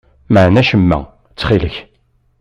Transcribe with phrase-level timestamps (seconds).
[0.33, 0.99] Mɛen acemma,
[1.31, 1.75] ttxil.